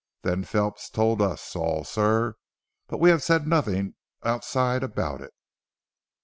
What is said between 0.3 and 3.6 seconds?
Phelps told us all sir, but we have said